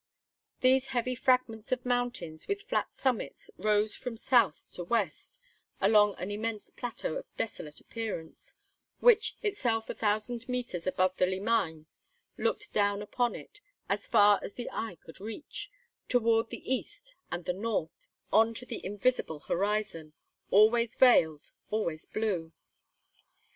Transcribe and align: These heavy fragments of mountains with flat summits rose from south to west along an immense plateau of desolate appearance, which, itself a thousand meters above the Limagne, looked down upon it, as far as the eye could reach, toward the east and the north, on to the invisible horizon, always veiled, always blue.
These 0.61 0.87
heavy 0.97 1.13
fragments 1.13 1.71
of 1.71 1.85
mountains 1.85 2.47
with 2.47 2.63
flat 2.63 2.91
summits 2.91 3.51
rose 3.59 3.95
from 3.95 4.17
south 4.17 4.65
to 4.73 4.83
west 4.83 5.39
along 5.79 6.15
an 6.15 6.31
immense 6.31 6.71
plateau 6.71 7.17
of 7.17 7.37
desolate 7.37 7.79
appearance, 7.79 8.55
which, 8.99 9.35
itself 9.43 9.91
a 9.91 9.93
thousand 9.93 10.49
meters 10.49 10.87
above 10.87 11.15
the 11.17 11.27
Limagne, 11.27 11.85
looked 12.35 12.73
down 12.73 13.03
upon 13.03 13.35
it, 13.35 13.61
as 13.89 14.07
far 14.07 14.39
as 14.41 14.55
the 14.55 14.71
eye 14.71 14.97
could 15.05 15.19
reach, 15.19 15.69
toward 16.09 16.49
the 16.49 16.73
east 16.73 17.13
and 17.31 17.45
the 17.45 17.53
north, 17.53 18.07
on 18.33 18.55
to 18.55 18.65
the 18.65 18.83
invisible 18.83 19.41
horizon, 19.41 20.13
always 20.49 20.95
veiled, 20.95 21.51
always 21.69 22.07
blue. 22.07 22.51